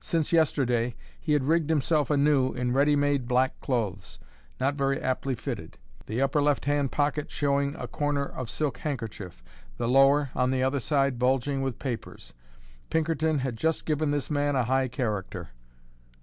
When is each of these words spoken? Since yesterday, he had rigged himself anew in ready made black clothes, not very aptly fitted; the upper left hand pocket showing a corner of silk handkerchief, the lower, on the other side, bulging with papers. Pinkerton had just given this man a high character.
Since 0.00 0.34
yesterday, 0.34 0.96
he 1.18 1.32
had 1.32 1.44
rigged 1.44 1.70
himself 1.70 2.10
anew 2.10 2.52
in 2.52 2.74
ready 2.74 2.94
made 2.94 3.26
black 3.26 3.58
clothes, 3.62 4.18
not 4.60 4.74
very 4.74 5.00
aptly 5.00 5.34
fitted; 5.34 5.78
the 6.04 6.20
upper 6.20 6.42
left 6.42 6.66
hand 6.66 6.92
pocket 6.92 7.30
showing 7.30 7.74
a 7.76 7.88
corner 7.88 8.26
of 8.26 8.50
silk 8.50 8.76
handkerchief, 8.76 9.42
the 9.78 9.88
lower, 9.88 10.28
on 10.34 10.50
the 10.50 10.62
other 10.62 10.78
side, 10.78 11.18
bulging 11.18 11.62
with 11.62 11.78
papers. 11.78 12.34
Pinkerton 12.90 13.38
had 13.38 13.56
just 13.56 13.86
given 13.86 14.10
this 14.10 14.28
man 14.30 14.56
a 14.56 14.64
high 14.64 14.88
character. 14.88 15.48